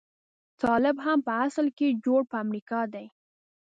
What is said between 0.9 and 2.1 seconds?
هم په اصل کې